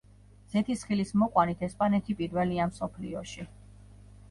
ზეთისხილის 0.53 1.11
მოყვანით 1.23 1.61
ესპანეთი 1.69 2.17
პირველია 2.23 2.69
მსოფლიოში. 2.73 3.49